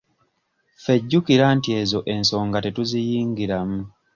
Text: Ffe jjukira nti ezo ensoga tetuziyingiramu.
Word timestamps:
Ffe 0.81 0.93
jjukira 1.01 1.45
nti 1.57 1.69
ezo 1.81 1.99
ensoga 2.13 2.57
tetuziyingiramu. 2.65 3.79